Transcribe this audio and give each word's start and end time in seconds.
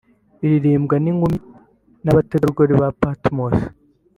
iririmbwa 0.43 0.95
n’inkumi 1.03 1.37
n’abategarugori 2.03 2.73
ba 2.81 2.89
Patmos 3.01 3.55